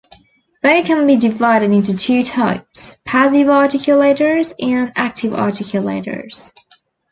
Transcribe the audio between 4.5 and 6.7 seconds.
and active articulators.